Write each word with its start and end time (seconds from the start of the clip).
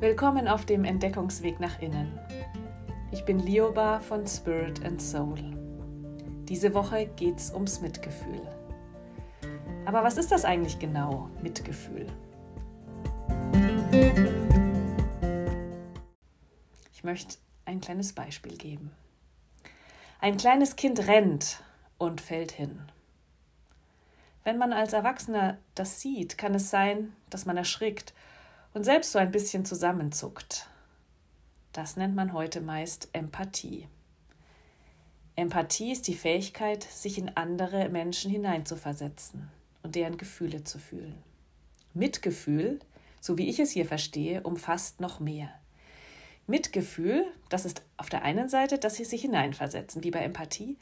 Willkommen 0.00 0.48
auf 0.48 0.64
dem 0.64 0.84
Entdeckungsweg 0.84 1.60
nach 1.60 1.78
innen. 1.82 2.18
Ich 3.12 3.26
bin 3.26 3.38
Lioba 3.38 4.00
von 4.00 4.26
Spirit 4.26 4.82
and 4.82 4.98
Soul. 5.02 5.38
Diese 6.48 6.72
Woche 6.72 7.04
geht's 7.16 7.52
ums 7.52 7.82
Mitgefühl. 7.82 8.40
Aber 9.84 10.02
was 10.02 10.16
ist 10.16 10.32
das 10.32 10.46
eigentlich 10.46 10.78
genau, 10.78 11.28
Mitgefühl? 11.42 12.06
Ich 16.94 17.04
möchte 17.04 17.36
ein 17.66 17.82
kleines 17.82 18.14
Beispiel 18.14 18.56
geben. 18.56 18.92
Ein 20.18 20.38
kleines 20.38 20.76
Kind 20.76 21.06
rennt 21.08 21.62
und 21.98 22.22
fällt 22.22 22.52
hin. 22.52 22.80
Wenn 24.44 24.56
man 24.56 24.72
als 24.72 24.94
Erwachsener 24.94 25.58
das 25.74 26.00
sieht, 26.00 26.38
kann 26.38 26.54
es 26.54 26.70
sein, 26.70 27.12
dass 27.28 27.44
man 27.44 27.58
erschrickt 27.58 28.14
und 28.74 28.84
selbst 28.84 29.12
so 29.12 29.18
ein 29.18 29.30
bisschen 29.30 29.64
zusammenzuckt. 29.64 30.68
Das 31.72 31.96
nennt 31.96 32.14
man 32.14 32.32
heute 32.32 32.60
meist 32.60 33.08
Empathie. 33.12 33.86
Empathie 35.36 35.92
ist 35.92 36.08
die 36.08 36.14
Fähigkeit, 36.14 36.82
sich 36.82 37.18
in 37.18 37.36
andere 37.36 37.88
Menschen 37.88 38.30
hineinzuversetzen 38.30 39.48
und 39.82 39.94
deren 39.94 40.18
Gefühle 40.18 40.64
zu 40.64 40.78
fühlen. 40.78 41.16
Mitgefühl, 41.94 42.78
so 43.20 43.38
wie 43.38 43.48
ich 43.48 43.58
es 43.58 43.70
hier 43.70 43.86
verstehe, 43.86 44.42
umfasst 44.42 45.00
noch 45.00 45.20
mehr. 45.20 45.50
Mitgefühl, 46.46 47.24
das 47.48 47.64
ist 47.64 47.82
auf 47.96 48.08
der 48.08 48.22
einen 48.22 48.48
Seite, 48.48 48.78
dass 48.78 48.96
sie 48.96 49.04
sich 49.04 49.22
hineinversetzen, 49.22 50.02
wie 50.02 50.10
bei 50.10 50.20
Empathie, 50.20 50.76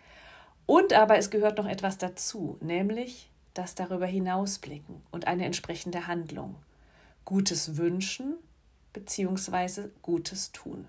und 0.66 0.92
aber 0.92 1.18
es 1.18 1.30
gehört 1.30 1.58
noch 1.58 1.66
etwas 1.66 1.98
dazu, 1.98 2.58
nämlich 2.60 3.30
das 3.54 3.74
darüber 3.74 4.06
hinausblicken 4.06 5.02
und 5.10 5.26
eine 5.26 5.44
entsprechende 5.44 6.06
Handlung. 6.06 6.56
Gutes 7.28 7.76
wünschen 7.76 8.36
bzw. 8.94 9.90
Gutes 10.00 10.50
tun. 10.50 10.88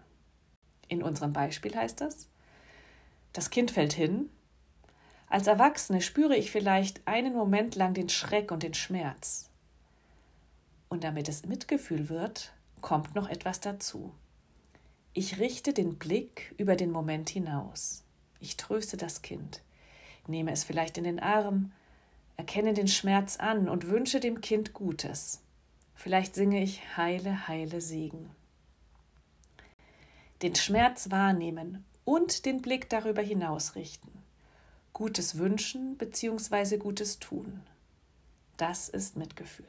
In 0.87 1.03
unserem 1.03 1.33
Beispiel 1.33 1.75
heißt 1.75 1.99
das, 1.99 2.29
das 3.33 3.49
Kind 3.49 3.71
fällt 3.71 3.91
hin. 3.91 4.29
Als 5.27 5.47
Erwachsene 5.47 5.99
spüre 5.99 6.37
ich 6.37 6.49
vielleicht 6.49 7.05
einen 7.05 7.33
Moment 7.33 7.75
lang 7.75 7.93
den 7.93 8.07
Schreck 8.07 8.53
und 8.53 8.63
den 8.63 8.73
Schmerz. 8.73 9.49
Und 10.87 11.03
damit 11.03 11.27
es 11.27 11.45
Mitgefühl 11.45 12.07
wird, 12.07 12.53
kommt 12.79 13.15
noch 13.15 13.27
etwas 13.27 13.59
dazu. 13.59 14.13
Ich 15.11 15.39
richte 15.39 15.73
den 15.73 15.97
Blick 15.97 16.55
über 16.57 16.77
den 16.77 16.91
Moment 16.91 17.29
hinaus. 17.29 18.05
Ich 18.39 18.55
tröste 18.55 18.95
das 18.95 19.23
Kind, 19.23 19.61
nehme 20.25 20.53
es 20.53 20.63
vielleicht 20.63 20.97
in 20.97 21.03
den 21.03 21.19
Arm, 21.19 21.73
erkenne 22.37 22.73
den 22.73 22.87
Schmerz 22.87 23.35
an 23.35 23.67
und 23.67 23.89
wünsche 23.89 24.21
dem 24.21 24.39
Kind 24.39 24.71
Gutes. 24.71 25.41
Vielleicht 25.99 26.33
singe 26.33 26.63
ich 26.63 26.95
Heile, 26.95 27.49
heile 27.49 27.81
Segen. 27.81 28.31
Den 30.41 30.55
Schmerz 30.55 31.11
wahrnehmen 31.11 31.83
und 32.05 32.45
den 32.45 32.61
Blick 32.61 32.89
darüber 32.89 33.21
hinaus 33.21 33.75
richten. 33.75 34.09
Gutes 34.93 35.37
wünschen 35.37 35.97
bzw. 35.97 36.77
Gutes 36.77 37.19
tun. 37.19 37.63
Das 38.55 38.87
ist 38.87 39.17
Mitgefühl. 39.17 39.67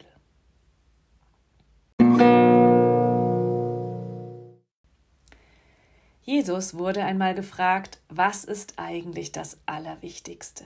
Jesus 6.22 6.74
wurde 6.74 7.04
einmal 7.04 7.34
gefragt, 7.34 7.98
was 8.08 8.44
ist 8.44 8.74
eigentlich 8.78 9.32
das 9.32 9.58
Allerwichtigste? 9.66 10.64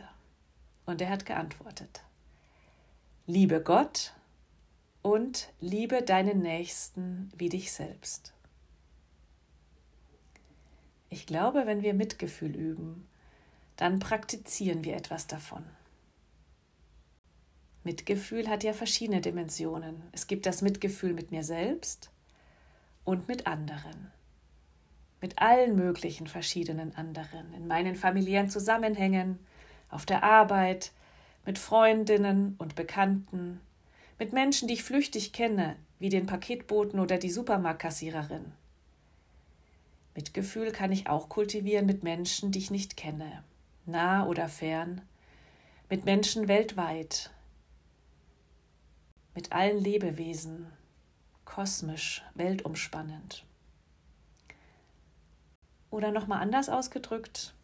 Und 0.85 1.01
er 1.01 1.09
hat 1.09 1.25
geantwortet, 1.25 2.03
liebe 3.27 3.63
Gott 3.63 4.13
und 5.05 5.53
liebe 5.61 6.03
deinen 6.03 6.41
Nächsten 6.41 7.31
wie 7.37 7.51
dich 7.51 7.73
selbst. 7.73 8.33
Ich 11.11 11.27
glaube, 11.27 11.67
wenn 11.67 11.83
wir 11.83 11.93
Mitgefühl 11.93 12.57
üben, 12.57 13.07
dann 13.77 13.99
praktizieren 13.99 14.83
wir 14.83 14.97
etwas 14.97 15.27
davon. 15.27 15.63
Mitgefühl 17.85 18.49
hat 18.49 18.65
ja 18.65 18.73
verschiedene 18.73 19.21
Dimensionen. 19.21 20.03
Es 20.13 20.27
gibt 20.27 20.47
das 20.47 20.63
Mitgefühl 20.63 21.13
mit 21.13 21.31
mir 21.31 21.45
selbst 21.45 22.11
und 23.05 23.29
mit 23.29 23.47
anderen. 23.47 24.11
Mit 25.21 25.39
allen 25.39 25.77
möglichen 25.77 26.27
verschiedenen 26.27 26.97
anderen, 26.97 27.53
in 27.53 27.67
meinen 27.67 27.95
familiären 27.95 28.49
Zusammenhängen, 28.49 29.39
auf 29.91 30.07
der 30.07 30.23
Arbeit, 30.23 30.93
mit 31.45 31.59
Freundinnen 31.59 32.55
und 32.57 32.75
Bekannten, 32.75 33.61
mit 34.19 34.33
Menschen, 34.33 34.69
die 34.69 34.75
ich 34.75 34.85
flüchtig 34.85 35.33
kenne, 35.33 35.77
wie 35.99 36.09
den 36.09 36.27
Paketboten 36.27 37.01
oder 37.01 37.19
die 37.19 37.31
Supermarktkassiererin. 37.31 38.53
Mitgefühl 40.15 40.71
kann 40.71 40.93
ich 40.93 41.09
auch 41.09 41.29
kultivieren 41.29 41.87
mit 41.87 42.05
Menschen, 42.05 42.53
die 42.53 42.61
ich 42.61 42.71
nicht 42.71 42.97
kenne, 42.97 43.43
nah 43.85 44.27
oder 44.27 44.49
fern, 44.49 45.03
mit 45.91 46.05
Menschen 46.05 46.47
weltweit, 46.47 47.31
mit 49.35 49.53
allen 49.53 49.83
Lebewesen, 49.83 50.67
kosmisch, 51.45 52.23
weltumspannend. 52.35 53.45
Oder 55.91 56.13
nochmal 56.13 56.41
anders 56.41 56.69
ausgedrückt, 56.69 57.55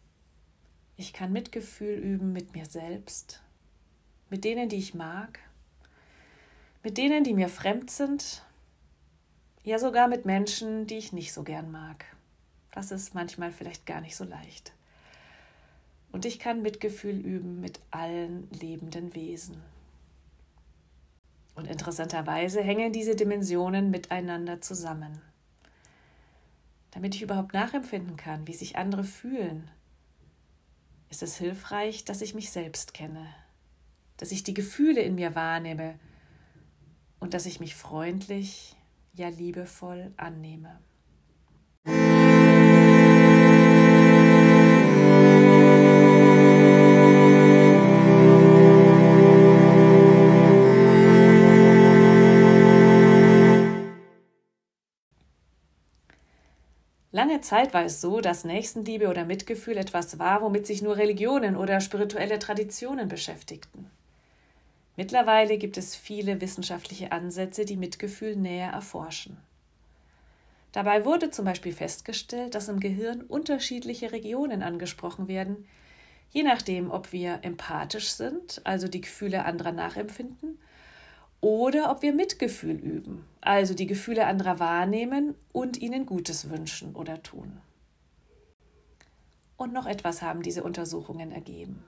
ich 0.97 1.13
kann 1.13 1.31
Mitgefühl 1.31 1.95
üben 1.95 2.33
mit 2.33 2.53
mir 2.53 2.65
selbst, 2.65 3.41
mit 4.29 4.43
denen, 4.43 4.69
die 4.69 4.77
ich 4.77 4.93
mag, 4.93 5.39
mit 6.83 6.97
denen, 6.97 7.23
die 7.23 7.33
mir 7.33 7.49
fremd 7.49 7.91
sind, 7.91 8.43
ja 9.63 9.77
sogar 9.77 10.07
mit 10.07 10.25
Menschen, 10.25 10.87
die 10.87 10.97
ich 10.97 11.13
nicht 11.13 11.33
so 11.33 11.43
gern 11.43 11.71
mag. 11.71 12.05
Das 12.71 12.91
ist 12.91 13.13
manchmal 13.13 13.51
vielleicht 13.51 13.85
gar 13.85 14.01
nicht 14.01 14.15
so 14.15 14.23
leicht. 14.23 14.73
Und 16.11 16.25
ich 16.25 16.39
kann 16.39 16.61
Mitgefühl 16.61 17.15
üben 17.15 17.61
mit 17.61 17.79
allen 17.91 18.49
lebenden 18.51 19.13
Wesen. 19.15 19.61
Und 21.55 21.67
interessanterweise 21.67 22.61
hängen 22.61 22.91
diese 22.91 23.15
Dimensionen 23.15 23.91
miteinander 23.91 24.61
zusammen. 24.61 25.21
Damit 26.91 27.15
ich 27.15 27.21
überhaupt 27.21 27.53
nachempfinden 27.53 28.17
kann, 28.17 28.47
wie 28.47 28.53
sich 28.53 28.77
andere 28.77 29.03
fühlen, 29.03 29.69
ist 31.09 31.23
es 31.23 31.37
hilfreich, 31.37 32.03
dass 32.03 32.21
ich 32.21 32.33
mich 32.33 32.51
selbst 32.51 32.93
kenne, 32.93 33.27
dass 34.17 34.31
ich 34.31 34.43
die 34.43 34.53
Gefühle 34.53 35.01
in 35.01 35.15
mir 35.15 35.35
wahrnehme 35.35 35.99
und 37.21 37.33
dass 37.33 37.45
ich 37.45 37.61
mich 37.61 37.75
freundlich, 37.75 38.75
ja 39.13 39.29
liebevoll 39.29 40.11
annehme. 40.17 40.79
Lange 57.13 57.41
Zeit 57.41 57.73
war 57.73 57.83
es 57.83 58.01
so, 58.01 58.21
dass 58.21 58.45
Nächstenliebe 58.45 59.07
oder 59.07 59.25
Mitgefühl 59.25 59.77
etwas 59.77 60.17
war, 60.17 60.41
womit 60.41 60.65
sich 60.65 60.81
nur 60.81 60.97
Religionen 60.97 61.55
oder 61.57 61.81
spirituelle 61.81 62.39
Traditionen 62.39 63.09
beschäftigten. 63.09 63.91
Mittlerweile 65.01 65.57
gibt 65.57 65.79
es 65.79 65.95
viele 65.95 66.41
wissenschaftliche 66.41 67.11
Ansätze, 67.11 67.65
die 67.65 67.75
Mitgefühl 67.75 68.35
näher 68.35 68.69
erforschen. 68.69 69.35
Dabei 70.73 71.05
wurde 71.05 71.31
zum 71.31 71.43
Beispiel 71.43 71.73
festgestellt, 71.73 72.53
dass 72.53 72.69
im 72.69 72.79
Gehirn 72.79 73.21
unterschiedliche 73.21 74.11
Regionen 74.11 74.61
angesprochen 74.61 75.27
werden, 75.27 75.65
je 76.29 76.43
nachdem, 76.43 76.91
ob 76.91 77.13
wir 77.13 77.39
empathisch 77.41 78.11
sind, 78.11 78.61
also 78.63 78.87
die 78.87 79.01
Gefühle 79.01 79.43
anderer 79.45 79.71
nachempfinden, 79.71 80.59
oder 81.41 81.89
ob 81.89 82.03
wir 82.03 82.13
Mitgefühl 82.13 82.75
üben, 82.75 83.25
also 83.41 83.73
die 83.73 83.87
Gefühle 83.87 84.27
anderer 84.27 84.59
wahrnehmen 84.59 85.33
und 85.51 85.81
ihnen 85.81 86.05
Gutes 86.05 86.51
wünschen 86.51 86.95
oder 86.95 87.23
tun. 87.23 87.59
Und 89.57 89.73
noch 89.73 89.87
etwas 89.87 90.21
haben 90.21 90.43
diese 90.43 90.61
Untersuchungen 90.61 91.31
ergeben. 91.31 91.83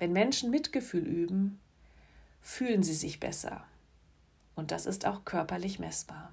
Wenn 0.00 0.12
Menschen 0.12 0.50
Mitgefühl 0.50 1.06
üben, 1.06 1.60
fühlen 2.46 2.84
sie 2.84 2.94
sich 2.94 3.18
besser. 3.18 3.64
Und 4.54 4.70
das 4.70 4.86
ist 4.86 5.04
auch 5.04 5.24
körperlich 5.24 5.80
messbar. 5.80 6.32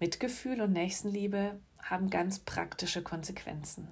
Mitgefühl 0.00 0.62
und 0.62 0.72
Nächstenliebe 0.72 1.60
haben 1.82 2.08
ganz 2.08 2.38
praktische 2.38 3.02
Konsequenzen. 3.02 3.88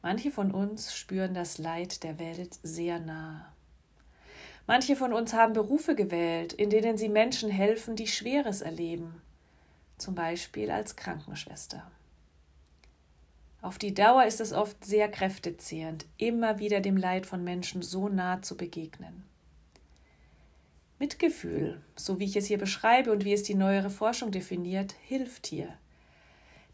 Manche 0.00 0.30
von 0.30 0.52
uns 0.52 0.94
spüren 0.94 1.34
das 1.34 1.58
Leid 1.58 2.04
der 2.04 2.20
Welt 2.20 2.60
sehr 2.62 3.00
nah. 3.00 3.52
Manche 4.68 4.94
von 4.94 5.12
uns 5.12 5.34
haben 5.34 5.54
Berufe 5.54 5.96
gewählt, 5.96 6.52
in 6.52 6.70
denen 6.70 6.96
sie 6.96 7.08
Menschen 7.08 7.50
helfen, 7.50 7.96
die 7.96 8.06
Schweres 8.06 8.62
erleben, 8.62 9.20
zum 9.98 10.14
Beispiel 10.14 10.70
als 10.70 10.94
Krankenschwester. 10.94 11.90
Auf 13.66 13.78
die 13.78 13.94
Dauer 13.94 14.24
ist 14.26 14.40
es 14.40 14.52
oft 14.52 14.84
sehr 14.84 15.08
kräftezehrend, 15.08 16.06
immer 16.18 16.60
wieder 16.60 16.78
dem 16.78 16.96
Leid 16.96 17.26
von 17.26 17.42
Menschen 17.42 17.82
so 17.82 18.08
nah 18.08 18.40
zu 18.40 18.56
begegnen. 18.56 19.24
Mitgefühl, 21.00 21.80
so 21.96 22.20
wie 22.20 22.26
ich 22.26 22.36
es 22.36 22.46
hier 22.46 22.58
beschreibe 22.58 23.10
und 23.10 23.24
wie 23.24 23.32
es 23.32 23.42
die 23.42 23.56
neuere 23.56 23.90
Forschung 23.90 24.30
definiert, 24.30 24.94
hilft 25.02 25.48
hier. 25.48 25.76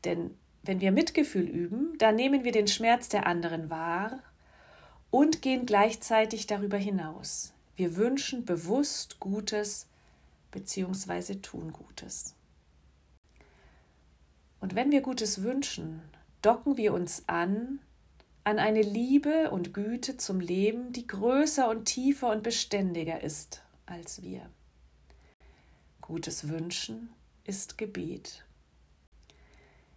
Denn 0.04 0.36
wenn 0.64 0.82
wir 0.82 0.92
Mitgefühl 0.92 1.48
üben, 1.48 1.96
dann 1.96 2.14
nehmen 2.14 2.44
wir 2.44 2.52
den 2.52 2.68
Schmerz 2.68 3.08
der 3.08 3.26
anderen 3.26 3.70
wahr 3.70 4.18
und 5.10 5.40
gehen 5.40 5.64
gleichzeitig 5.64 6.46
darüber 6.46 6.76
hinaus. 6.76 7.54
Wir 7.74 7.96
wünschen 7.96 8.44
bewusst 8.44 9.18
Gutes 9.18 9.86
bzw. 10.50 11.36
tun 11.36 11.72
Gutes. 11.72 12.34
Und 14.60 14.74
wenn 14.74 14.90
wir 14.90 15.00
Gutes 15.00 15.42
wünschen, 15.42 16.02
docken 16.42 16.76
wir 16.76 16.92
uns 16.92 17.24
an 17.28 17.80
an 18.44 18.58
eine 18.58 18.82
Liebe 18.82 19.50
und 19.50 19.72
Güte 19.72 20.16
zum 20.16 20.40
Leben, 20.40 20.92
die 20.92 21.06
größer 21.06 21.68
und 21.68 21.84
tiefer 21.84 22.30
und 22.30 22.42
beständiger 22.42 23.22
ist 23.22 23.62
als 23.86 24.22
wir. 24.22 24.48
Gutes 26.00 26.48
Wünschen 26.48 27.10
ist 27.44 27.78
Gebet. 27.78 28.44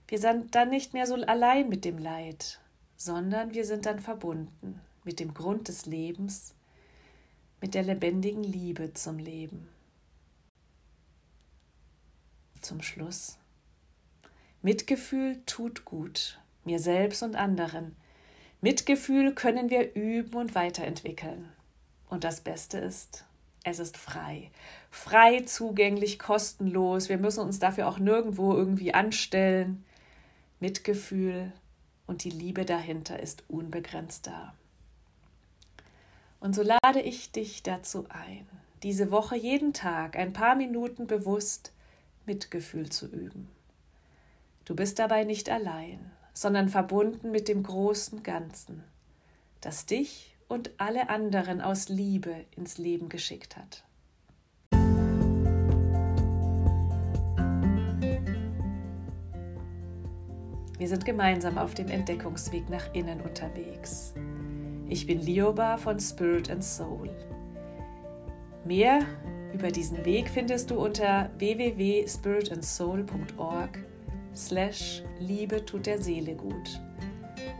Wir 0.08 0.20
sind 0.20 0.54
dann 0.54 0.70
nicht 0.70 0.94
mehr 0.94 1.08
so 1.08 1.16
allein 1.16 1.70
mit 1.70 1.84
dem 1.84 1.98
Leid, 1.98 2.60
sondern 2.96 3.56
wir 3.56 3.66
sind 3.66 3.88
dann 3.88 4.00
verbunden 4.00 4.80
mit 5.04 5.20
dem 5.20 5.34
Grund 5.34 5.68
des 5.68 5.88
Lebens, 5.88 6.54
mit 7.62 7.74
der 7.74 7.84
lebendigen 7.84 8.44
Liebe 8.44 8.94
zum 8.94 9.18
Leben. 9.18 9.68
Zum 12.62 12.82
Schluss. 12.82 13.40
Mitgefühl 14.66 15.44
tut 15.46 15.86
gut, 15.86 16.40
mir 16.64 16.80
selbst 16.80 17.22
und 17.22 17.36
anderen. 17.36 17.96
Mitgefühl 18.62 19.32
können 19.32 19.70
wir 19.70 19.94
üben 19.94 20.34
und 20.34 20.56
weiterentwickeln. 20.56 21.50
Und 22.10 22.24
das 22.24 22.42
Beste 22.42 22.80
ist, 22.80 23.26
es 23.64 23.78
ist 23.78 23.96
frei. 23.96 24.50
Frei 24.90 25.42
zugänglich, 25.42 26.18
kostenlos. 26.18 27.10
Wir 27.10 27.20
müssen 27.20 27.42
uns 27.42 27.60
dafür 27.60 27.88
auch 27.88 28.00
nirgendwo 28.00 28.56
irgendwie 28.56 28.92
anstellen. 28.92 29.86
Mitgefühl 30.60 31.52
und 32.08 32.24
die 32.24 32.32
Liebe 32.32 32.66
dahinter 32.66 33.20
ist 33.20 33.44
unbegrenzt 33.48 34.26
da. 34.26 34.56
Und 36.40 36.56
so 36.56 36.64
lade 36.64 37.02
ich 37.04 37.32
dich 37.32 37.62
dazu 37.62 38.08
ein, 38.10 38.48
diese 38.82 39.12
Woche 39.12 39.36
jeden 39.36 39.74
Tag 39.74 40.16
ein 40.16 40.34
paar 40.34 40.56
Minuten 40.56 41.06
bewusst 41.06 41.72
Mitgefühl 42.26 42.90
zu 42.90 43.06
üben. 43.06 43.55
Du 44.66 44.76
bist 44.76 44.98
dabei 44.98 45.26
nicht 45.26 45.50
allein, 45.50 46.00
sondern 46.34 46.70
verbunden 46.70 47.30
mit 47.30 47.48
dem 47.48 47.62
großen 47.62 48.24
Ganzen, 48.24 48.84
das 49.62 49.86
dich 49.86 50.36
und 50.48 50.72
alle 50.80 51.10
anderen 51.10 51.62
aus 51.62 51.88
Liebe 51.88 52.34
ins 52.56 52.80
Leben 52.80 53.08
geschickt 53.08 53.58
hat. 53.58 53.84
Wir 60.78 60.90
sind 60.90 61.06
gemeinsam 61.06 61.58
auf 61.60 61.76
dem 61.76 61.88
Entdeckungsweg 61.88 62.70
nach 62.70 62.94
innen 62.94 63.22
unterwegs. 63.22 64.14
Ich 64.90 65.06
bin 65.06 65.22
Lioba 65.22 65.78
von 65.78 66.00
Spirit 66.00 66.50
and 66.50 66.64
Soul. 66.64 67.12
Mehr 68.66 69.02
über 69.54 69.70
diesen 69.70 70.04
Weg 70.06 70.28
findest 70.28 70.72
du 70.72 70.84
unter 70.84 71.30
www.spiritandsoul.org 71.38 73.95
slash 74.36 75.04
Liebe 75.20 75.66
tut 75.66 75.86
der 75.86 76.02
Seele 76.02 76.36
gut 76.36 76.82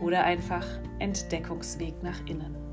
oder 0.00 0.24
einfach 0.24 0.66
Entdeckungsweg 0.98 2.02
nach 2.02 2.20
innen. 2.26 2.65